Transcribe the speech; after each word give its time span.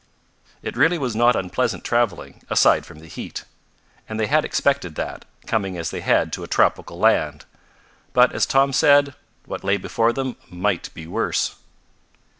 It 0.63 0.75
really 0.75 0.97
was 0.97 1.15
not 1.15 1.35
unpleasant 1.35 1.83
traveling, 1.83 2.41
aside 2.49 2.87
from 2.87 2.97
the 3.01 3.07
heat. 3.07 3.45
And 4.09 4.19
they 4.19 4.25
had 4.25 4.43
expected 4.43 4.95
that, 4.95 5.25
coming 5.45 5.77
as 5.77 5.91
they 5.91 6.01
had 6.01 6.33
to 6.33 6.43
a 6.43 6.47
tropical 6.47 6.97
land. 6.97 7.45
But, 8.11 8.31
as 8.33 8.47
Tom 8.47 8.73
said, 8.73 9.13
what 9.45 9.63
lay 9.63 9.77
before 9.77 10.11
them 10.11 10.37
might 10.49 10.91
be 10.95 11.05
worse. 11.05 11.55